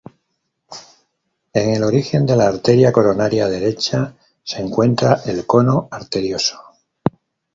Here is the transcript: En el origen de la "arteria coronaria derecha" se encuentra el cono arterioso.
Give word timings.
En 1.53 1.69
el 1.75 1.83
origen 1.83 2.25
de 2.25 2.35
la 2.35 2.47
"arteria 2.47 2.91
coronaria 2.91 3.47
derecha" 3.47 4.15
se 4.41 4.59
encuentra 4.59 5.21
el 5.27 5.45
cono 5.45 5.89
arterioso. 5.91 6.57